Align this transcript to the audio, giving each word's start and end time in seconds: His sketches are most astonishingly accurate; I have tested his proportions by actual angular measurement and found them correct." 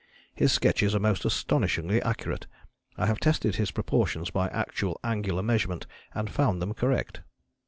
His 0.33 0.51
sketches 0.51 0.95
are 0.95 0.99
most 0.99 1.25
astonishingly 1.25 2.01
accurate; 2.01 2.47
I 2.97 3.05
have 3.05 3.19
tested 3.19 3.57
his 3.57 3.69
proportions 3.69 4.31
by 4.31 4.47
actual 4.49 4.99
angular 5.03 5.43
measurement 5.43 5.85
and 6.15 6.27
found 6.27 6.59
them 6.59 6.73
correct." 6.73 7.21